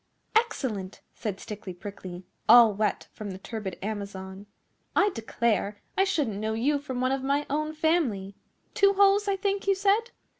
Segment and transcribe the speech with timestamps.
[0.35, 4.47] 'Excellent!' said Stickly Prickly, all wet from the turbid Amazon.
[4.95, 8.33] 'I declare, I shouldn't know you from one of my own family.
[8.73, 10.09] Two holes, I think, you said?